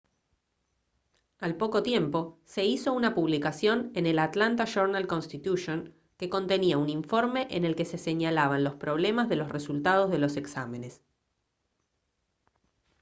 [1.37, 7.45] al poco tiempo se hizo una publicación en el atlanta journal-constitution que contenía un informe
[7.51, 11.03] en el que se señalaban los problemas de los resultados de los exámenes